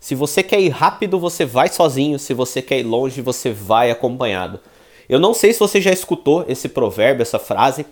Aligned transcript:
Se 0.00 0.14
você 0.14 0.42
quer 0.42 0.60
ir 0.60 0.68
rápido, 0.68 1.18
você 1.18 1.44
vai 1.44 1.68
sozinho. 1.68 2.18
Se 2.18 2.32
você 2.32 2.62
quer 2.62 2.78
ir 2.78 2.84
longe, 2.84 3.20
você 3.20 3.50
vai 3.50 3.90
acompanhado. 3.90 4.60
Eu 5.08 5.18
não 5.18 5.34
sei 5.34 5.52
se 5.52 5.58
você 5.58 5.80
já 5.80 5.90
escutou 5.90 6.44
esse 6.46 6.68
provérbio, 6.68 7.22
essa 7.22 7.38
frase, 7.38 7.86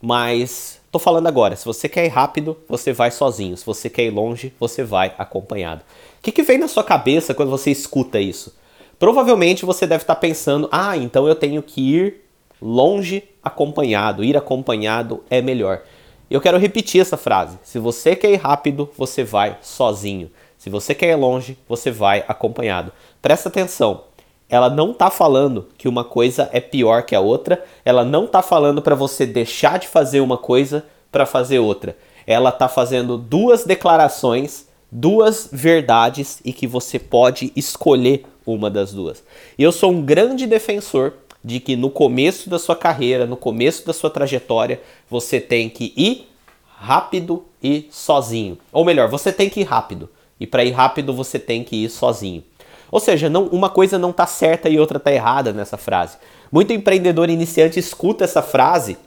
mas 0.00 0.80
tô 0.90 0.98
falando 0.98 1.26
agora. 1.26 1.54
Se 1.54 1.64
você 1.64 1.88
quer 1.88 2.06
ir 2.06 2.08
rápido, 2.08 2.56
você 2.68 2.92
vai 2.92 3.10
sozinho. 3.10 3.56
Se 3.56 3.64
você 3.64 3.88
quer 3.88 4.04
ir 4.04 4.10
longe, 4.10 4.52
você 4.58 4.82
vai 4.82 5.14
acompanhado. 5.18 5.82
O 6.18 6.22
que, 6.22 6.32
que 6.32 6.42
vem 6.42 6.58
na 6.58 6.68
sua 6.68 6.82
cabeça 6.82 7.34
quando 7.34 7.50
você 7.50 7.70
escuta 7.70 8.18
isso? 8.18 8.54
Provavelmente 8.98 9.64
você 9.64 9.86
deve 9.86 10.02
estar 10.02 10.16
pensando: 10.16 10.68
ah, 10.72 10.96
então 10.96 11.28
eu 11.28 11.34
tenho 11.34 11.62
que 11.62 11.80
ir 11.80 12.24
longe 12.60 13.22
acompanhado. 13.42 14.24
Ir 14.24 14.36
acompanhado 14.36 15.22
é 15.28 15.42
melhor. 15.42 15.82
Eu 16.30 16.40
quero 16.40 16.56
repetir 16.56 17.00
essa 17.00 17.16
frase. 17.16 17.58
Se 17.62 17.78
você 17.78 18.16
quer 18.16 18.30
ir 18.30 18.36
rápido, 18.36 18.88
você 18.96 19.22
vai 19.22 19.58
sozinho. 19.60 20.30
Se 20.62 20.70
você 20.70 20.94
quer 20.94 21.10
ir 21.10 21.16
longe, 21.16 21.58
você 21.68 21.90
vai 21.90 22.24
acompanhado. 22.28 22.92
Presta 23.20 23.48
atenção. 23.48 24.04
Ela 24.48 24.70
não 24.70 24.92
está 24.92 25.10
falando 25.10 25.66
que 25.76 25.88
uma 25.88 26.04
coisa 26.04 26.48
é 26.52 26.60
pior 26.60 27.02
que 27.02 27.16
a 27.16 27.20
outra. 27.20 27.64
Ela 27.84 28.04
não 28.04 28.26
está 28.26 28.42
falando 28.42 28.80
para 28.80 28.94
você 28.94 29.26
deixar 29.26 29.80
de 29.80 29.88
fazer 29.88 30.20
uma 30.20 30.38
coisa 30.38 30.86
para 31.10 31.26
fazer 31.26 31.58
outra. 31.58 31.96
Ela 32.24 32.50
está 32.50 32.68
fazendo 32.68 33.18
duas 33.18 33.64
declarações, 33.64 34.68
duas 34.88 35.48
verdades 35.50 36.40
e 36.44 36.52
que 36.52 36.68
você 36.68 36.96
pode 36.96 37.52
escolher 37.56 38.24
uma 38.46 38.70
das 38.70 38.94
duas. 38.94 39.20
Eu 39.58 39.72
sou 39.72 39.90
um 39.90 40.00
grande 40.00 40.46
defensor 40.46 41.14
de 41.42 41.58
que 41.58 41.74
no 41.74 41.90
começo 41.90 42.48
da 42.48 42.60
sua 42.60 42.76
carreira, 42.76 43.26
no 43.26 43.36
começo 43.36 43.84
da 43.84 43.92
sua 43.92 44.10
trajetória, 44.10 44.80
você 45.10 45.40
tem 45.40 45.68
que 45.68 45.92
ir 45.96 46.28
rápido 46.64 47.44
e 47.60 47.88
sozinho. 47.90 48.56
Ou 48.72 48.84
melhor, 48.84 49.08
você 49.08 49.32
tem 49.32 49.50
que 49.50 49.62
ir 49.62 49.64
rápido. 49.64 50.08
E 50.38 50.46
para 50.46 50.64
ir 50.64 50.72
rápido 50.72 51.14
você 51.14 51.38
tem 51.38 51.62
que 51.62 51.84
ir 51.84 51.90
sozinho. 51.90 52.42
Ou 52.90 53.00
seja, 53.00 53.28
não, 53.30 53.46
uma 53.46 53.70
coisa 53.70 53.98
não 53.98 54.10
está 54.10 54.26
certa 54.26 54.68
e 54.68 54.78
outra 54.78 54.98
está 54.98 55.12
errada 55.12 55.52
nessa 55.52 55.76
frase. 55.76 56.16
Muito 56.50 56.72
empreendedor 56.72 57.30
iniciante 57.30 57.78
escuta 57.78 58.24
essa 58.24 58.42
frase 58.42 58.98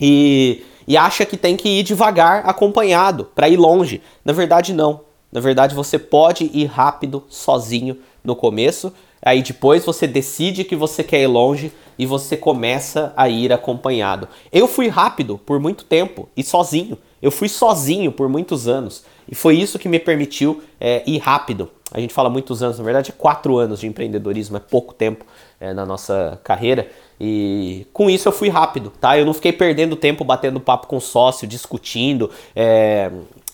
e, 0.00 0.64
e 0.88 0.96
acha 0.96 1.26
que 1.26 1.36
tem 1.36 1.56
que 1.56 1.68
ir 1.68 1.82
devagar, 1.82 2.48
acompanhado, 2.48 3.28
para 3.34 3.48
ir 3.48 3.56
longe. 3.56 4.00
Na 4.24 4.32
verdade, 4.32 4.72
não. 4.72 5.00
Na 5.30 5.40
verdade, 5.40 5.74
você 5.74 5.98
pode 5.98 6.50
ir 6.52 6.66
rápido, 6.66 7.24
sozinho 7.28 7.98
no 8.24 8.34
começo, 8.36 8.92
Aí 9.24 9.40
depois 9.40 9.84
você 9.84 10.06
decide 10.08 10.64
que 10.64 10.74
você 10.74 11.04
quer 11.04 11.22
ir 11.22 11.28
longe 11.28 11.72
e 11.96 12.04
você 12.04 12.36
começa 12.36 13.12
a 13.16 13.28
ir 13.28 13.52
acompanhado. 13.52 14.28
Eu 14.52 14.66
fui 14.66 14.88
rápido 14.88 15.38
por 15.38 15.60
muito 15.60 15.84
tempo 15.84 16.28
e 16.36 16.42
sozinho. 16.42 16.98
Eu 17.22 17.30
fui 17.30 17.48
sozinho 17.48 18.10
por 18.10 18.28
muitos 18.28 18.66
anos. 18.66 19.04
E 19.28 19.34
foi 19.34 19.56
isso 19.56 19.78
que 19.78 19.88
me 19.88 19.98
permitiu 19.98 20.62
é, 20.80 21.02
ir 21.06 21.18
rápido. 21.18 21.70
A 21.92 22.00
gente 22.00 22.12
fala 22.12 22.28
muitos 22.28 22.62
anos, 22.62 22.78
na 22.78 22.84
verdade 22.84 23.10
é 23.10 23.14
quatro 23.16 23.58
anos 23.58 23.80
de 23.80 23.86
empreendedorismo, 23.86 24.56
é 24.56 24.60
pouco 24.60 24.94
tempo 24.94 25.24
é, 25.60 25.72
na 25.72 25.84
nossa 25.86 26.40
carreira. 26.42 26.88
E 27.20 27.86
com 27.92 28.10
isso 28.10 28.28
eu 28.28 28.32
fui 28.32 28.48
rápido, 28.48 28.90
tá? 28.98 29.16
Eu 29.16 29.26
não 29.26 29.34
fiquei 29.34 29.52
perdendo 29.52 29.94
tempo 29.94 30.24
batendo 30.24 30.58
papo 30.58 30.86
com 30.86 30.98
sócio, 30.98 31.46
discutindo, 31.46 32.30
é, 32.56 33.10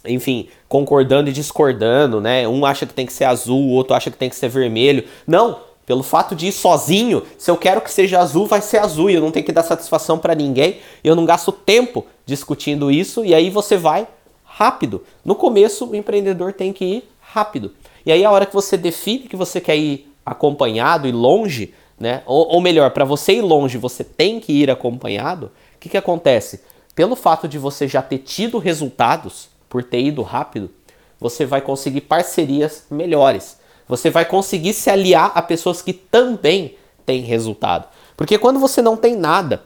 enfim, 0.07 0.49
concordando 0.69 1.29
e 1.29 1.33
discordando, 1.33 2.21
né? 2.21 2.47
Um 2.49 2.65
acha 2.65 2.87
que 2.87 2.95
tem 2.95 3.05
que 3.05 3.13
ser 3.13 3.25
azul, 3.25 3.61
o 3.61 3.71
outro 3.71 3.95
acha 3.95 4.11
que 4.11 4.17
tem 4.17 4.31
que 4.31 4.37
ser 4.37 4.49
vermelho. 4.49 5.05
Não, 5.27 5.59
pelo 5.85 6.03
fato 6.03 6.37
de 6.37 6.47
ir 6.47 6.53
sozinho, 6.53 7.23
se 7.37 7.51
eu 7.51 7.57
quero 7.57 7.81
que 7.81 7.91
seja 7.91 8.21
azul, 8.21 8.47
vai 8.47 8.61
ser 8.61 8.79
azul 8.79 9.11
e 9.11 9.15
eu 9.15 9.21
não 9.21 9.31
tenho 9.31 9.45
que 9.45 9.53
dar 9.53 9.63
satisfação 9.65 10.17
para 10.17 10.35
ninguém. 10.35 10.79
Eu 11.03 11.17
não 11.17 11.25
gasto 11.25 11.51
tempo 11.51 12.07
discutindo 12.29 12.91
isso 12.91 13.25
e 13.25 13.35
aí 13.35 13.49
você 13.49 13.79
vai 13.79 14.07
rápido. 14.45 15.03
No 15.25 15.35
começo, 15.35 15.87
o 15.87 15.97
empreendedor 15.97 16.53
tem 16.53 16.75
que 16.75 16.85
ir 16.85 17.11
rápido. 17.21 17.73
E 18.05 18.13
aí 18.13 18.23
a 18.23 18.31
hora 18.31 18.45
que 18.45 18.53
você 18.53 18.77
define 18.77 19.21
que 19.21 19.35
você 19.35 19.63
quer 19.63 19.79
ir 19.79 20.13
acompanhado 20.27 21.09
e 21.09 21.13
longe, 21.13 21.73
né? 21.99 22.23
Ou, 22.27 22.49
ou 22.49 22.61
melhor, 22.61 22.91
para 22.91 23.07
você 23.07 23.37
ir 23.37 23.41
longe, 23.41 23.79
você 23.79 24.05
tem 24.05 24.41
que 24.41 24.53
ir 24.53 24.71
acompanhado. 24.71 25.47
O 25.47 25.79
que, 25.81 25.89
que 25.89 25.97
acontece? 25.97 26.61
Pelo 26.95 27.17
fato 27.17 27.49
de 27.49 27.57
você 27.57 27.89
já 27.89 28.03
ter 28.03 28.19
tido 28.19 28.59
resultados, 28.59 29.49
por 29.67 29.83
ter 29.83 30.03
ido 30.03 30.21
rápido, 30.21 30.71
você 31.19 31.47
vai 31.47 31.63
conseguir 31.63 32.03
parcerias 32.03 32.85
melhores. 32.91 33.59
Você 33.89 34.11
vai 34.11 34.27
conseguir 34.27 34.75
se 34.75 34.91
aliar 34.91 35.33
a 35.35 35.41
pessoas 35.41 35.81
que 35.81 35.95
também 35.95 36.75
têm 37.07 37.23
resultado. 37.23 37.89
Porque 38.15 38.37
quando 38.37 38.61
você 38.61 38.83
não 38.83 38.99
tem 38.99 39.17
nada 39.17 39.63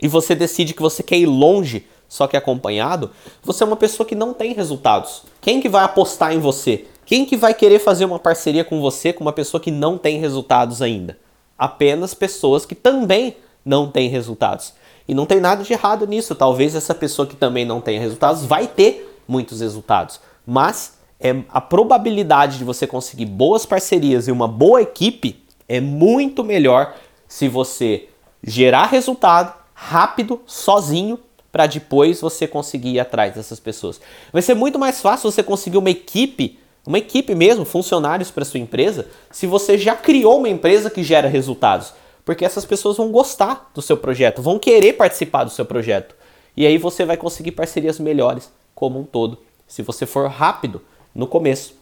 e 0.00 0.08
você 0.08 0.34
decide 0.34 0.74
que 0.74 0.82
você 0.82 1.02
quer 1.02 1.18
ir 1.18 1.26
longe, 1.26 1.86
só 2.08 2.26
que 2.26 2.36
acompanhado, 2.36 3.10
você 3.42 3.62
é 3.62 3.66
uma 3.66 3.76
pessoa 3.76 4.06
que 4.06 4.14
não 4.14 4.32
tem 4.32 4.52
resultados. 4.52 5.22
Quem 5.40 5.60
que 5.60 5.68
vai 5.68 5.84
apostar 5.84 6.32
em 6.32 6.38
você? 6.38 6.86
Quem 7.04 7.24
que 7.24 7.36
vai 7.36 7.54
querer 7.54 7.78
fazer 7.78 8.04
uma 8.04 8.18
parceria 8.18 8.64
com 8.64 8.80
você 8.80 9.12
com 9.12 9.24
uma 9.24 9.32
pessoa 9.32 9.60
que 9.60 9.70
não 9.70 9.98
tem 9.98 10.18
resultados 10.18 10.80
ainda? 10.82 11.18
Apenas 11.56 12.14
pessoas 12.14 12.64
que 12.64 12.74
também 12.74 13.36
não 13.64 13.90
têm 13.90 14.08
resultados. 14.08 14.72
E 15.06 15.14
não 15.14 15.26
tem 15.26 15.40
nada 15.40 15.64
de 15.64 15.72
errado 15.72 16.06
nisso. 16.06 16.34
Talvez 16.34 16.74
essa 16.74 16.94
pessoa 16.94 17.26
que 17.26 17.34
também 17.34 17.64
não 17.64 17.80
tenha 17.80 18.00
resultados 18.00 18.44
vai 18.44 18.66
ter 18.66 19.20
muitos 19.26 19.60
resultados. 19.60 20.20
Mas 20.46 20.98
é, 21.18 21.34
a 21.48 21.60
probabilidade 21.60 22.58
de 22.58 22.64
você 22.64 22.86
conseguir 22.86 23.26
boas 23.26 23.66
parcerias 23.66 24.28
e 24.28 24.32
uma 24.32 24.46
boa 24.46 24.82
equipe 24.82 25.42
é 25.68 25.80
muito 25.80 26.44
melhor 26.44 26.94
se 27.26 27.48
você 27.48 28.08
gerar 28.42 28.86
resultado 28.86 29.57
rápido, 29.80 30.40
sozinho, 30.44 31.20
para 31.52 31.66
depois 31.66 32.20
você 32.20 32.48
conseguir 32.48 32.94
ir 32.94 33.00
atrás 33.00 33.34
dessas 33.34 33.60
pessoas. 33.60 34.00
Vai 34.32 34.42
ser 34.42 34.54
muito 34.54 34.76
mais 34.76 35.00
fácil 35.00 35.30
você 35.30 35.40
conseguir 35.40 35.78
uma 35.78 35.88
equipe, 35.88 36.58
uma 36.84 36.98
equipe 36.98 37.32
mesmo, 37.32 37.64
funcionários 37.64 38.28
para 38.28 38.44
sua 38.44 38.58
empresa, 38.58 39.06
se 39.30 39.46
você 39.46 39.78
já 39.78 39.94
criou 39.94 40.38
uma 40.38 40.48
empresa 40.48 40.90
que 40.90 41.04
gera 41.04 41.28
resultados. 41.28 41.94
Porque 42.24 42.44
essas 42.44 42.64
pessoas 42.64 42.96
vão 42.96 43.12
gostar 43.12 43.70
do 43.72 43.80
seu 43.80 43.96
projeto, 43.96 44.42
vão 44.42 44.58
querer 44.58 44.94
participar 44.94 45.44
do 45.44 45.50
seu 45.50 45.64
projeto. 45.64 46.14
E 46.56 46.66
aí 46.66 46.76
você 46.76 47.04
vai 47.04 47.16
conseguir 47.16 47.52
parcerias 47.52 48.00
melhores 48.00 48.50
como 48.74 48.98
um 48.98 49.04
todo, 49.04 49.38
se 49.66 49.80
você 49.80 50.04
for 50.04 50.28
rápido 50.28 50.82
no 51.14 51.26
começo. 51.26 51.74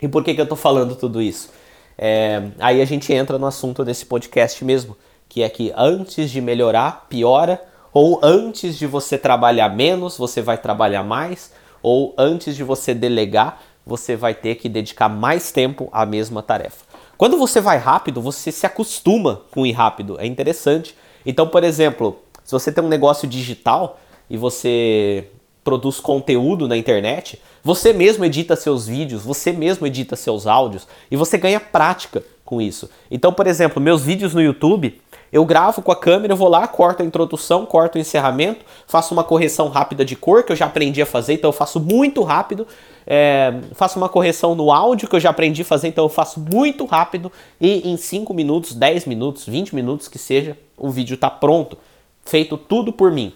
E 0.00 0.06
por 0.06 0.22
que, 0.22 0.34
que 0.34 0.40
eu 0.40 0.44
estou 0.44 0.56
falando 0.56 0.94
tudo 0.94 1.20
isso? 1.20 1.50
É, 1.98 2.44
aí 2.60 2.80
a 2.80 2.84
gente 2.84 3.12
entra 3.12 3.38
no 3.38 3.46
assunto 3.46 3.84
desse 3.84 4.06
podcast 4.06 4.64
mesmo, 4.64 4.96
que 5.28 5.42
é 5.42 5.48
que 5.48 5.72
antes 5.76 6.30
de 6.30 6.40
melhorar, 6.40 7.06
piora, 7.08 7.62
ou 7.92 8.20
antes 8.22 8.78
de 8.78 8.86
você 8.86 9.18
trabalhar 9.18 9.68
menos, 9.68 10.16
você 10.16 10.40
vai 10.40 10.58
trabalhar 10.58 11.02
mais, 11.02 11.52
ou 11.82 12.14
antes 12.16 12.56
de 12.56 12.62
você 12.62 12.94
delegar, 12.94 13.62
você 13.86 14.14
vai 14.14 14.34
ter 14.34 14.56
que 14.56 14.68
dedicar 14.68 15.08
mais 15.08 15.50
tempo 15.50 15.88
à 15.92 16.04
mesma 16.04 16.42
tarefa. 16.42 16.84
Quando 17.16 17.36
você 17.36 17.60
vai 17.60 17.78
rápido, 17.78 18.20
você 18.20 18.52
se 18.52 18.66
acostuma 18.66 19.42
com 19.50 19.66
ir 19.66 19.72
rápido, 19.72 20.16
é 20.20 20.26
interessante. 20.26 20.94
Então, 21.26 21.48
por 21.48 21.64
exemplo, 21.64 22.20
se 22.44 22.52
você 22.52 22.70
tem 22.70 22.84
um 22.84 22.88
negócio 22.88 23.26
digital 23.26 23.98
e 24.30 24.36
você 24.36 25.28
produz 25.64 26.00
conteúdo 26.00 26.68
na 26.68 26.76
internet, 26.76 27.40
você 27.62 27.92
mesmo 27.92 28.24
edita 28.24 28.56
seus 28.56 28.86
vídeos, 28.86 29.22
você 29.22 29.52
mesmo 29.52 29.86
edita 29.86 30.16
seus 30.16 30.46
áudios 30.46 30.86
e 31.10 31.16
você 31.16 31.36
ganha 31.36 31.60
prática 31.60 32.22
com 32.44 32.60
isso. 32.62 32.88
Então, 33.10 33.32
por 33.32 33.46
exemplo, 33.46 33.82
meus 33.82 34.02
vídeos 34.02 34.32
no 34.32 34.40
YouTube, 34.40 35.00
eu 35.32 35.44
gravo 35.44 35.82
com 35.82 35.92
a 35.92 35.96
câmera, 35.96 36.32
eu 36.32 36.36
vou 36.36 36.48
lá, 36.48 36.66
corto 36.66 37.02
a 37.02 37.06
introdução, 37.06 37.66
corto 37.66 37.98
o 37.98 38.00
encerramento, 38.00 38.64
faço 38.86 39.12
uma 39.12 39.24
correção 39.24 39.68
rápida 39.68 40.04
de 40.04 40.16
cor 40.16 40.42
que 40.42 40.52
eu 40.52 40.56
já 40.56 40.66
aprendi 40.66 41.02
a 41.02 41.06
fazer, 41.06 41.34
então 41.34 41.48
eu 41.48 41.52
faço 41.52 41.78
muito 41.80 42.22
rápido. 42.22 42.66
É, 43.10 43.54
faço 43.72 43.98
uma 43.98 44.08
correção 44.08 44.54
no 44.54 44.70
áudio 44.70 45.08
que 45.08 45.16
eu 45.16 45.20
já 45.20 45.30
aprendi 45.30 45.62
a 45.62 45.64
fazer, 45.64 45.88
então 45.88 46.04
eu 46.04 46.10
faço 46.10 46.38
muito 46.38 46.84
rápido 46.84 47.32
e 47.58 47.90
em 47.90 47.96
5 47.96 48.34
minutos, 48.34 48.74
10 48.74 49.06
minutos, 49.06 49.46
20 49.46 49.74
minutos 49.74 50.08
que 50.08 50.18
seja, 50.18 50.58
o 50.76 50.90
vídeo 50.90 51.14
está 51.14 51.30
pronto, 51.30 51.78
feito 52.22 52.58
tudo 52.58 52.92
por 52.92 53.10
mim. 53.10 53.32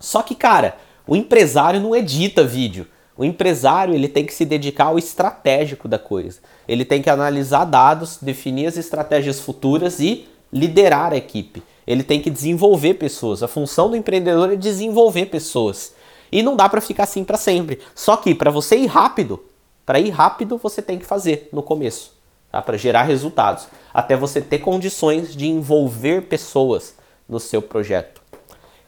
Só 0.00 0.22
que, 0.22 0.34
cara, 0.34 0.76
o 1.06 1.14
empresário 1.14 1.78
não 1.78 1.94
edita 1.94 2.42
vídeo. 2.42 2.86
O 3.16 3.24
empresário 3.24 3.94
ele 3.94 4.08
tem 4.08 4.26
que 4.26 4.34
se 4.34 4.44
dedicar 4.44 4.86
ao 4.86 4.98
estratégico 4.98 5.88
da 5.88 5.98
coisa. 5.98 6.40
Ele 6.68 6.84
tem 6.84 7.00
que 7.00 7.08
analisar 7.08 7.64
dados, 7.64 8.18
definir 8.20 8.66
as 8.66 8.76
estratégias 8.76 9.40
futuras 9.40 10.00
e 10.00 10.26
liderar 10.56 11.12
a 11.12 11.16
equipe. 11.16 11.62
Ele 11.86 12.02
tem 12.02 12.20
que 12.20 12.30
desenvolver 12.30 12.94
pessoas. 12.94 13.42
A 13.42 13.48
função 13.48 13.90
do 13.90 13.96
empreendedor 13.96 14.52
é 14.52 14.56
desenvolver 14.56 15.26
pessoas. 15.26 15.94
E 16.32 16.42
não 16.42 16.56
dá 16.56 16.68
para 16.68 16.80
ficar 16.80 17.04
assim 17.04 17.22
para 17.22 17.36
sempre. 17.36 17.78
Só 17.94 18.16
que 18.16 18.34
para 18.34 18.50
você 18.50 18.76
ir 18.76 18.86
rápido, 18.86 19.44
para 19.84 20.00
ir 20.00 20.10
rápido 20.10 20.58
você 20.58 20.82
tem 20.82 20.98
que 20.98 21.06
fazer 21.06 21.48
no 21.52 21.62
começo, 21.62 22.12
tá? 22.50 22.60
Para 22.60 22.76
gerar 22.76 23.04
resultados, 23.04 23.68
até 23.94 24.16
você 24.16 24.40
ter 24.40 24.58
condições 24.58 25.36
de 25.36 25.46
envolver 25.46 26.22
pessoas 26.22 26.94
no 27.28 27.38
seu 27.38 27.62
projeto. 27.62 28.20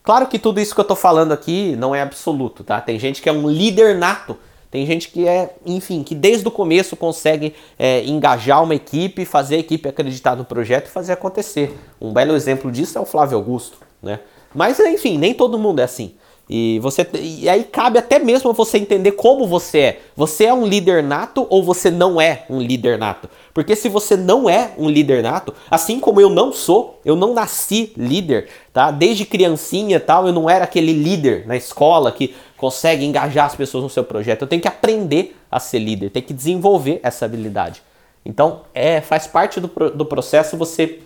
Claro 0.03 0.27
que 0.27 0.39
tudo 0.39 0.59
isso 0.59 0.75
que 0.75 0.81
eu 0.81 0.83
estou 0.83 0.97
falando 0.97 1.33
aqui 1.33 1.77
não 1.77 1.95
é 1.95 2.01
absoluto, 2.01 2.65
tá? 2.65 2.81
Tem 2.81 2.99
gente 2.99 3.23
que 3.23 3.29
é 3.29 3.33
um 3.33 3.49
líder 3.49 3.97
nato, 3.97 4.37
tem 4.71 4.85
gente 4.85 5.09
que 5.09 5.27
é, 5.27 5.55
enfim, 5.65 6.03
que 6.03 6.15
desde 6.15 6.47
o 6.47 6.51
começo 6.51 6.97
consegue 6.97 7.55
é, 7.79 8.05
engajar 8.05 8.63
uma 8.63 8.75
equipe, 8.75 9.25
fazer 9.25 9.57
a 9.57 9.59
equipe 9.59 9.89
acreditar 9.89 10.37
no 10.37 10.45
projeto 10.45 10.87
e 10.87 10.91
fazer 10.91 11.13
acontecer. 11.13 11.77
Um 12.01 12.13
belo 12.13 12.35
exemplo 12.35 12.71
disso 12.71 12.99
é 12.99 13.01
o 13.01 13.07
Flávio 13.07 13.39
Augusto, 13.39 13.79
né? 14.03 14.21
Mas, 14.55 14.79
enfim, 14.81 15.19
nem 15.19 15.35
todo 15.35 15.59
mundo 15.59 15.81
é 15.81 15.85
assim. 15.85 16.15
E, 16.49 16.79
você, 16.79 17.07
e 17.15 17.47
aí 17.49 17.63
cabe 17.63 17.99
até 17.99 18.19
mesmo 18.19 18.53
você 18.55 18.79
entender 18.79 19.13
como 19.13 19.47
você 19.47 19.79
é. 19.79 20.01
Você 20.17 20.45
é 20.45 20.55
um 20.55 20.67
líder 20.67 21.03
nato 21.03 21.47
ou 21.51 21.63
você 21.63 21.91
não 21.91 22.19
é 22.19 22.45
um 22.49 22.59
líder 22.61 22.97
nato? 22.97 23.29
Porque 23.53 23.77
se 23.77 23.89
você 23.89 24.17
não 24.17 24.49
é 24.49 24.73
um 24.79 24.89
líder 24.89 25.23
nato, 25.23 25.55
assim 25.71 26.01
como 26.01 26.21
eu 26.21 26.31
não 26.31 26.51
sou, 26.51 27.01
eu 27.05 27.15
não 27.15 27.35
nasci 27.35 27.93
líder, 27.97 28.49
tá? 28.73 28.91
Desde 28.91 29.27
criancinha 29.27 30.01
tal, 30.01 30.27
eu 30.27 30.33
não 30.33 30.49
era 30.49 30.65
aquele 30.65 30.93
líder 30.93 31.47
na 31.47 31.57
escola 31.57 32.11
que 32.11 32.35
consegue 32.57 33.05
engajar 33.05 33.47
as 33.47 33.55
pessoas 33.55 33.85
no 33.85 33.91
seu 33.91 34.05
projeto. 34.05 34.43
Eu 34.43 34.49
tenho 34.49 34.63
que 34.63 34.69
aprender 34.69 35.37
a 35.51 35.61
ser 35.61 35.81
líder, 35.81 36.11
tenho 36.11 36.25
que 36.25 36.33
desenvolver 36.33 36.99
essa 37.03 37.27
habilidade. 37.27 37.83
Então, 38.25 38.63
é, 38.75 39.01
faz 39.01 39.27
parte 39.27 39.61
do, 39.61 39.69
do 39.91 40.05
processo 40.05 40.57
você 40.57 41.01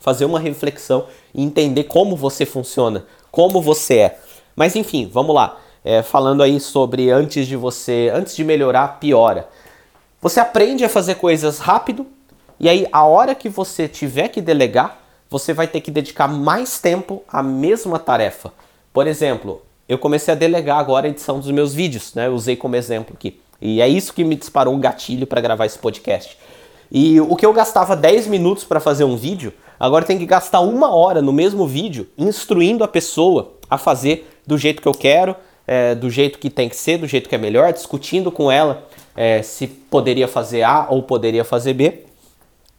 fazer 0.00 0.24
uma 0.24 0.38
reflexão 0.38 1.06
e 1.34 1.42
entender 1.42 1.84
como 1.84 2.14
você 2.14 2.46
funciona, 2.46 3.04
como 3.30 3.60
você 3.60 3.98
é. 3.98 4.18
Mas 4.58 4.74
enfim, 4.74 5.08
vamos 5.10 5.36
lá. 5.36 5.56
É, 5.84 6.02
falando 6.02 6.42
aí 6.42 6.58
sobre 6.58 7.12
antes 7.12 7.46
de 7.46 7.54
você, 7.54 8.10
antes 8.12 8.34
de 8.34 8.42
melhorar, 8.42 8.98
piora. 8.98 9.48
Você 10.20 10.40
aprende 10.40 10.84
a 10.84 10.88
fazer 10.88 11.14
coisas 11.14 11.60
rápido 11.60 12.04
e 12.58 12.68
aí 12.68 12.88
a 12.90 13.04
hora 13.04 13.36
que 13.36 13.48
você 13.48 13.86
tiver 13.86 14.26
que 14.26 14.40
delegar, 14.40 15.00
você 15.30 15.54
vai 15.54 15.68
ter 15.68 15.80
que 15.80 15.92
dedicar 15.92 16.26
mais 16.26 16.80
tempo 16.80 17.22
à 17.28 17.40
mesma 17.40 18.00
tarefa. 18.00 18.52
Por 18.92 19.06
exemplo, 19.06 19.62
eu 19.88 19.96
comecei 19.96 20.34
a 20.34 20.36
delegar 20.36 20.80
agora 20.80 21.06
a 21.06 21.10
edição 21.10 21.38
dos 21.38 21.52
meus 21.52 21.72
vídeos, 21.72 22.12
né? 22.14 22.26
Eu 22.26 22.34
usei 22.34 22.56
como 22.56 22.74
exemplo 22.74 23.14
aqui. 23.16 23.40
E 23.62 23.80
é 23.80 23.88
isso 23.88 24.12
que 24.12 24.24
me 24.24 24.34
disparou 24.34 24.74
um 24.74 24.80
gatilho 24.80 25.24
para 25.24 25.40
gravar 25.40 25.66
esse 25.66 25.78
podcast. 25.78 26.36
E 26.90 27.20
o 27.20 27.36
que 27.36 27.46
eu 27.46 27.52
gastava 27.52 27.94
10 27.94 28.26
minutos 28.26 28.64
para 28.64 28.80
fazer 28.80 29.04
um 29.04 29.16
vídeo, 29.16 29.52
agora 29.78 30.04
tem 30.04 30.18
que 30.18 30.26
gastar 30.26 30.58
uma 30.58 30.92
hora 30.92 31.22
no 31.22 31.32
mesmo 31.32 31.64
vídeo 31.64 32.08
instruindo 32.18 32.82
a 32.82 32.88
pessoa 32.88 33.57
a 33.68 33.78
fazer 33.78 34.28
do 34.46 34.56
jeito 34.56 34.80
que 34.80 34.88
eu 34.88 34.94
quero, 34.94 35.36
é, 35.66 35.94
do 35.94 36.08
jeito 36.08 36.38
que 36.38 36.48
tem 36.48 36.68
que 36.68 36.76
ser, 36.76 36.98
do 36.98 37.06
jeito 37.06 37.28
que 37.28 37.34
é 37.34 37.38
melhor, 37.38 37.72
discutindo 37.72 38.32
com 38.32 38.50
ela 38.50 38.86
é, 39.14 39.42
se 39.42 39.66
poderia 39.66 40.28
fazer 40.28 40.62
A 40.62 40.86
ou 40.88 41.02
poderia 41.02 41.44
fazer 41.44 41.74
B, 41.74 42.04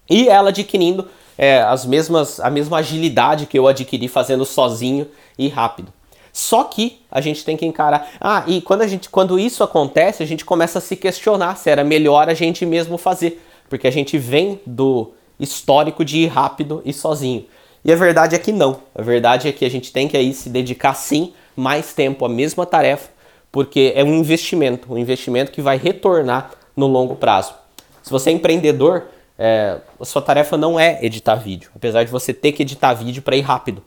e 0.10 0.28
ela 0.28 0.50
adquirindo 0.50 1.08
é, 1.38 1.62
as 1.62 1.86
mesmas, 1.86 2.40
a 2.40 2.50
mesma 2.50 2.78
agilidade 2.78 3.46
que 3.46 3.60
eu 3.60 3.68
adquiri 3.68 4.08
fazendo 4.08 4.46
sozinho 4.46 5.08
e 5.38 5.48
rápido. 5.48 5.94
Só 6.32 6.64
que 6.64 7.02
a 7.12 7.22
gente 7.22 7.44
tem 7.44 7.58
que 7.58 7.66
encarar. 7.66 8.10
Ah, 8.20 8.44
e 8.48 8.62
quando, 8.62 8.82
a 8.82 8.88
gente, 8.88 9.10
quando 9.10 9.38
isso 9.38 9.64
acontece, 9.64 10.24
a 10.24 10.26
gente 10.26 10.46
começa 10.46 10.80
a 10.80 10.82
se 10.82 10.96
questionar 10.96 11.58
se 11.58 11.70
era 11.70 11.84
melhor 11.84 12.30
a 12.30 12.34
gente 12.34 12.66
mesmo 12.66 12.98
fazer. 12.98 13.44
Porque 13.68 13.88
a 13.88 13.92
gente 13.92 14.18
vem 14.18 14.60
do 14.66 15.12
histórico 15.40 16.04
de 16.06 16.20
ir 16.20 16.28
rápido 16.28 16.82
e 16.86 16.94
sozinho. 16.94 17.46
E 17.84 17.92
a 17.92 17.96
verdade 17.96 18.36
é 18.36 18.40
que 18.40 18.52
não. 18.52 18.82
A 18.94 19.02
verdade 19.02 19.48
é 19.48 19.52
que 19.52 19.66
a 19.66 19.70
gente 19.70 19.92
tem 19.92 20.08
que 20.08 20.18
aí 20.18 20.34
se 20.34 20.50
dedicar 20.50 20.94
sim 20.94 21.34
mais 21.56 21.94
tempo 21.94 22.26
à 22.26 22.30
mesma 22.30 22.66
tarefa, 22.66 23.10
porque 23.52 23.94
é 23.96 24.04
um 24.04 24.14
investimento, 24.16 24.94
um 24.94 24.98
investimento 24.98 25.52
que 25.52 25.62
vai 25.62 25.78
retornar 25.78 26.52
no 26.76 26.88
longo 26.88 27.16
prazo. 27.16 27.54
Se 28.02 28.12
você 28.12 28.30
é 28.30 28.34
empreendedor, 28.34 29.06
é, 29.38 29.78
a 30.00 30.06
sua 30.06 30.22
tarefa 30.22 30.58
não 30.58 30.80
é 30.80 31.00
editar 31.02 31.36
vídeo, 31.36 31.72
apesar 31.76 32.04
de 32.04 32.12
você 32.12 32.34
ter 32.34 32.52
que 32.52 32.64
editar 32.64 32.94
vídeo 32.94 33.22
para 33.22 33.36
ir 33.36 33.42
rápido. 33.42 33.84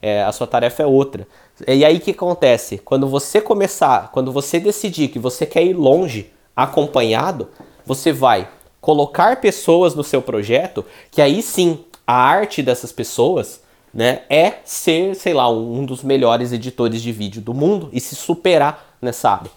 É, 0.00 0.22
a 0.22 0.32
sua 0.32 0.46
tarefa 0.46 0.82
é 0.82 0.86
outra. 0.86 1.26
E 1.66 1.84
aí 1.84 1.96
o 1.96 2.00
que 2.00 2.10
acontece? 2.10 2.78
Quando 2.78 3.08
você 3.08 3.40
começar, 3.40 4.10
quando 4.12 4.30
você 4.32 4.60
decidir 4.60 5.08
que 5.08 5.18
você 5.18 5.46
quer 5.46 5.62
ir 5.62 5.72
longe 5.72 6.30
acompanhado, 6.54 7.48
você 7.86 8.12
vai 8.12 8.48
colocar 8.80 9.40
pessoas 9.40 9.94
no 9.94 10.04
seu 10.04 10.20
projeto 10.20 10.84
que 11.10 11.22
aí 11.22 11.40
sim 11.40 11.84
a 12.06 12.14
arte 12.14 12.62
dessas 12.62 12.92
pessoas 12.92 13.60
né, 13.92 14.22
é 14.28 14.54
ser, 14.64 15.14
sei 15.14 15.32
lá, 15.32 15.50
um 15.50 15.84
dos 15.84 16.02
melhores 16.02 16.52
editores 16.52 17.00
de 17.00 17.12
vídeo 17.12 17.40
do 17.40 17.54
mundo 17.54 17.88
e 17.92 18.00
se 18.00 18.14
superar 18.14 18.96
nessa 19.00 19.30
área. 19.30 19.50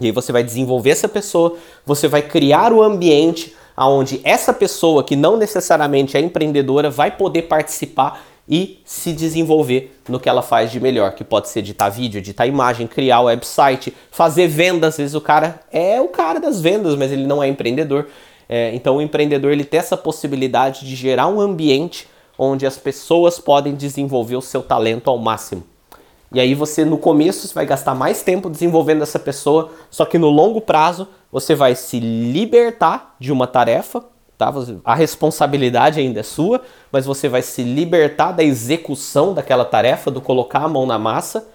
E 0.00 0.06
aí 0.06 0.12
você 0.12 0.32
vai 0.32 0.42
desenvolver 0.42 0.90
essa 0.90 1.08
pessoa, 1.08 1.56
você 1.86 2.08
vai 2.08 2.20
criar 2.20 2.72
o 2.72 2.82
ambiente 2.82 3.54
onde 3.76 4.20
essa 4.22 4.52
pessoa 4.52 5.02
que 5.02 5.16
não 5.16 5.36
necessariamente 5.36 6.16
é 6.16 6.20
empreendedora 6.20 6.90
vai 6.90 7.10
poder 7.10 7.42
participar 7.42 8.24
e 8.48 8.80
se 8.84 9.12
desenvolver 9.12 9.98
no 10.08 10.20
que 10.20 10.28
ela 10.28 10.42
faz 10.42 10.70
de 10.70 10.78
melhor, 10.78 11.14
que 11.14 11.24
pode 11.24 11.48
ser 11.48 11.60
editar 11.60 11.88
vídeo, 11.88 12.18
editar 12.18 12.46
imagem, 12.46 12.86
criar 12.86 13.22
website, 13.22 13.94
fazer 14.10 14.46
vendas. 14.48 14.94
Às 14.94 14.98
vezes 14.98 15.14
o 15.14 15.20
cara 15.20 15.60
é 15.72 16.00
o 16.00 16.08
cara 16.08 16.38
das 16.38 16.60
vendas, 16.60 16.94
mas 16.94 17.10
ele 17.10 17.26
não 17.26 17.42
é 17.42 17.48
empreendedor. 17.48 18.06
É, 18.48 18.74
então 18.74 18.96
o 18.96 19.02
empreendedor 19.02 19.52
ele 19.52 19.64
tem 19.64 19.80
essa 19.80 19.96
possibilidade 19.96 20.86
de 20.86 20.94
gerar 20.94 21.26
um 21.28 21.40
ambiente 21.40 22.08
onde 22.38 22.66
as 22.66 22.76
pessoas 22.76 23.38
podem 23.38 23.74
desenvolver 23.74 24.36
o 24.36 24.42
seu 24.42 24.62
talento 24.62 25.08
ao 25.08 25.18
máximo. 25.18 25.64
E 26.32 26.40
aí 26.40 26.52
você 26.54 26.84
no 26.84 26.98
começo 26.98 27.46
você 27.46 27.54
vai 27.54 27.64
gastar 27.64 27.94
mais 27.94 28.22
tempo 28.22 28.50
desenvolvendo 28.50 29.02
essa 29.02 29.18
pessoa, 29.18 29.70
só 29.88 30.04
que 30.04 30.18
no 30.18 30.28
longo 30.28 30.60
prazo 30.60 31.06
você 31.30 31.54
vai 31.54 31.74
se 31.74 32.00
libertar 32.00 33.14
de 33.20 33.30
uma 33.32 33.46
tarefa, 33.46 34.04
tá? 34.36 34.52
A 34.84 34.94
responsabilidade 34.94 36.00
ainda 36.00 36.20
é 36.20 36.24
sua, 36.24 36.60
mas 36.90 37.06
você 37.06 37.28
vai 37.28 37.40
se 37.40 37.62
libertar 37.62 38.32
da 38.32 38.42
execução 38.42 39.32
daquela 39.32 39.64
tarefa, 39.64 40.10
do 40.10 40.20
colocar 40.20 40.64
a 40.64 40.68
mão 40.68 40.86
na 40.86 40.98
massa, 40.98 41.46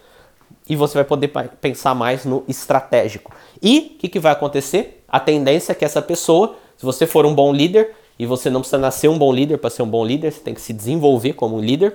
e 0.68 0.75
você 0.75 0.94
vai 0.94 1.03
poder 1.03 1.30
pensar 1.59 1.94
mais 1.94 2.24
no 2.25 2.44
estratégico. 2.47 3.33
E 3.62 3.95
o 3.95 4.00
que, 4.00 4.07
que 4.07 4.19
vai 4.19 4.31
acontecer? 4.31 5.03
A 5.07 5.19
tendência 5.19 5.71
é 5.71 5.75
que 5.75 5.83
essa 5.83 6.01
pessoa, 6.01 6.56
se 6.80 6.86
você 6.86 7.06
for 7.06 7.26
um 7.26 7.36
bom 7.36 7.52
líder, 7.52 7.94
e 8.18 8.26
você 8.26 8.50
não 8.50 8.62
precisa 8.62 8.78
nascer 8.78 9.10
um 9.10 9.18
bom 9.18 9.34
líder 9.34 9.58
para 9.58 9.70
ser 9.70 9.81
um 9.81 9.88
bom 9.88 10.06
líder, 10.06 10.31
você 10.31 10.40
tem 10.40 10.54
que 10.54 10.62
se 10.62 10.72
desenvolver 10.72 11.34
como 11.34 11.58
um 11.58 11.60
líder. 11.60 11.94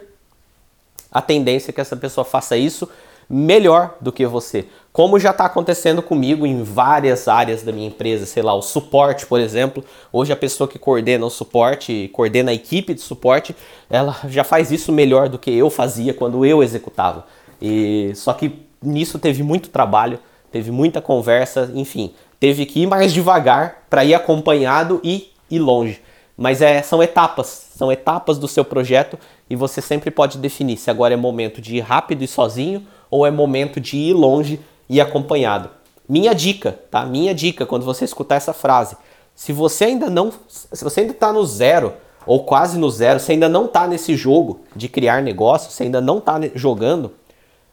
A 1.11 1.23
tendência 1.23 1.71
é 1.71 1.73
que 1.73 1.81
essa 1.81 1.97
pessoa 1.97 2.23
faça 2.23 2.55
isso 2.55 2.87
melhor 3.27 3.97
do 3.99 4.13
que 4.13 4.27
você. 4.27 4.67
Como 4.93 5.19
já 5.19 5.31
está 5.31 5.47
acontecendo 5.47 6.03
comigo 6.03 6.47
em 6.47 6.63
várias 6.63 7.29
áreas 7.29 7.63
da 7.63 7.73
minha 7.73 7.87
empresa, 7.87 8.27
sei 8.27 8.43
lá, 8.43 8.53
o 8.53 8.61
suporte, 8.61 9.25
por 9.25 9.41
exemplo. 9.41 9.83
Hoje 10.13 10.35
a 10.35 10.37
pessoa 10.37 10.69
que 10.69 10.79
coordena 10.79 11.25
o 11.25 11.31
suporte, 11.31 12.11
coordena 12.13 12.51
a 12.51 12.55
equipe 12.55 12.93
de 12.93 13.01
suporte, 13.01 13.57
ela 13.89 14.15
já 14.29 14.45
faz 14.45 14.71
isso 14.71 14.93
melhor 14.93 15.31
do 15.31 15.39
que 15.39 15.51
eu 15.51 15.71
fazia 15.71 16.13
quando 16.13 16.45
eu 16.45 16.63
executava. 16.63 17.27
E 17.59 18.13
só 18.15 18.35
que 18.35 18.53
nisso 18.83 19.19
teve 19.19 19.43
muito 19.43 19.71
trabalho, 19.71 20.19
teve 20.53 20.71
muita 20.71 21.01
conversa, 21.01 21.73
enfim, 21.75 22.13
teve 22.39 22.67
que 22.67 22.83
ir 22.83 22.87
mais 22.87 23.15
devagar 23.15 23.84
para 23.95 24.05
ir 24.05 24.13
acompanhado 24.13 25.01
e 25.05 25.31
ir 25.49 25.61
longe. 25.61 26.03
Mas 26.37 26.61
é, 26.61 26.83
são 26.83 27.01
etapas, 27.01 27.69
são 27.77 27.93
etapas 27.93 28.39
do 28.39 28.49
seu 28.49 28.65
projeto 28.65 29.17
e 29.49 29.55
você 29.55 29.81
sempre 29.81 30.11
pode 30.11 30.37
definir 30.39 30.79
se 30.79 30.91
agora 30.91 31.15
é 31.15 31.17
momento 31.17 31.61
de 31.61 31.77
ir 31.77 31.81
rápido 31.81 32.25
e 32.25 32.27
sozinho 32.27 32.85
ou 33.09 33.25
é 33.25 33.31
momento 33.31 33.81
de 33.81 33.97
ir 33.97 34.13
longe 34.13 34.59
e 34.89 35.01
acompanhado. 35.01 35.71
Minha 36.09 36.35
dica, 36.35 36.77
tá? 36.91 37.07
Minha 37.07 37.33
dica 37.33 37.65
quando 37.65 37.85
você 37.85 38.05
escutar 38.05 38.35
essa 38.35 38.53
frase, 38.53 38.97
se 39.33 39.53
você 39.53 39.85
ainda 39.85 40.11
não, 40.11 40.33
se 40.49 40.83
você 40.83 41.03
ainda 41.03 41.13
está 41.13 41.33
no 41.33 41.47
zero 41.47 41.93
ou 42.27 42.43
quase 42.43 42.77
no 42.77 42.91
zero, 42.91 43.21
se 43.21 43.31
ainda 43.31 43.49
não 43.49 43.67
está 43.67 43.87
nesse 43.87 44.17
jogo 44.17 44.63
de 44.75 44.89
criar 44.89 45.23
negócio, 45.23 45.71
se 45.71 45.85
ainda 45.85 46.01
não 46.01 46.19
está 46.19 46.41
jogando, 46.57 47.13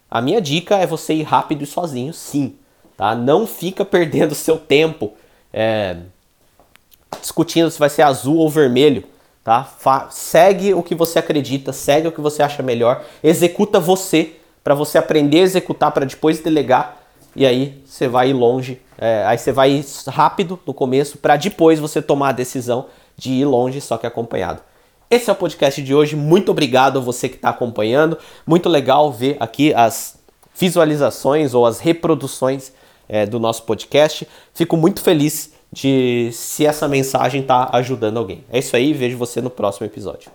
a 0.07 0.21
minha 0.21 0.39
dica 0.39 0.75
é 0.75 0.85
você 0.85 1.15
ir 1.15 1.23
rápido 1.23 1.63
e 1.63 1.65
sozinho, 1.65 2.13
sim, 2.13 2.57
tá? 2.95 3.15
Não 3.15 3.47
fica 3.47 3.83
perdendo 3.83 4.35
seu 4.35 4.59
tempo. 4.59 5.13
É, 5.53 5.97
discutindo 7.19 7.69
se 7.69 7.79
vai 7.79 7.89
ser 7.89 8.03
azul 8.03 8.37
ou 8.37 8.49
vermelho, 8.49 9.03
tá? 9.43 9.63
Fa 9.63 10.07
segue 10.09 10.73
o 10.73 10.81
que 10.81 10.95
você 10.95 11.19
acredita, 11.19 11.73
segue 11.73 12.07
o 12.07 12.11
que 12.11 12.21
você 12.21 12.41
acha 12.43 12.63
melhor, 12.63 13.03
executa 13.23 13.79
você 13.79 14.33
para 14.63 14.75
você 14.75 14.97
aprender 14.97 15.39
a 15.39 15.43
executar 15.43 15.91
para 15.91 16.05
depois 16.05 16.39
delegar 16.39 16.97
e 17.35 17.45
aí 17.45 17.81
você 17.85 18.07
vai 18.07 18.29
ir 18.29 18.33
longe, 18.33 18.81
é, 18.97 19.23
aí 19.25 19.37
você 19.37 19.51
vai 19.51 19.83
rápido 20.07 20.59
no 20.65 20.73
começo 20.73 21.17
para 21.17 21.37
depois 21.37 21.79
você 21.79 22.01
tomar 22.01 22.29
a 22.29 22.33
decisão 22.33 22.87
de 23.17 23.31
ir 23.31 23.45
longe 23.45 23.79
só 23.79 23.97
que 23.97 24.05
acompanhado. 24.05 24.61
Esse 25.09 25.29
é 25.29 25.33
o 25.33 25.35
podcast 25.35 25.81
de 25.81 25.93
hoje. 25.93 26.15
Muito 26.15 26.51
obrigado 26.51 26.97
a 26.97 27.01
você 27.01 27.27
que 27.27 27.35
está 27.35 27.49
acompanhando. 27.49 28.17
Muito 28.47 28.69
legal 28.69 29.11
ver 29.11 29.35
aqui 29.41 29.73
as 29.73 30.17
visualizações 30.55 31.53
ou 31.53 31.65
as 31.65 31.79
reproduções 31.79 32.71
é, 33.11 33.25
do 33.25 33.37
nosso 33.39 33.63
podcast. 33.63 34.25
Fico 34.53 34.77
muito 34.77 35.03
feliz 35.03 35.51
de 35.71 36.29
se 36.31 36.65
essa 36.65 36.87
mensagem 36.87 37.41
está 37.41 37.69
ajudando 37.73 38.17
alguém. 38.17 38.43
É 38.49 38.57
isso 38.57 38.75
aí, 38.75 38.93
vejo 38.93 39.17
você 39.17 39.41
no 39.41 39.49
próximo 39.49 39.85
episódio. 39.85 40.31